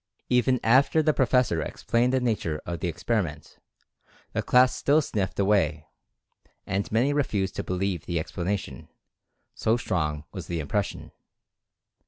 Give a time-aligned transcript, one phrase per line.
[0.29, 3.59] Even after the professor explained the nature of the experiment,
[4.33, 5.85] the class still sniffed away,
[6.65, 8.87] and many refused to believe the explanation,
[9.53, 11.11] so strong was the impression.